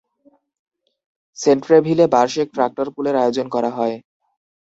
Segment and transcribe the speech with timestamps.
[1.37, 3.95] সেন্ট্রেভিলে বার্ষিক ট্রাক্টর পুলের আয়োজন করা হয়।